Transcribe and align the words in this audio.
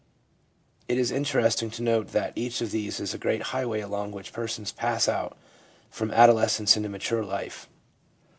It 0.87 0.97
is 0.97 1.11
interesting 1.11 1.69
to 1.69 1.83
note 1.83 2.07
that 2.07 2.33
each 2.35 2.59
of 2.59 2.71
these 2.71 2.99
is 2.99 3.13
a 3.13 3.19
great 3.19 3.43
highway 3.53 3.81
along 3.81 4.11
which 4.11 4.33
persons 4.33 4.71
pass 4.71 5.07
out 5.07 5.37
from 5.91 6.09
adolescence 6.09 6.75
into 6.75 6.89
mature 6.89 7.23
life. 7.23 7.69